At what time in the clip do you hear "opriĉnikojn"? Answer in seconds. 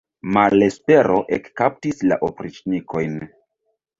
2.31-3.21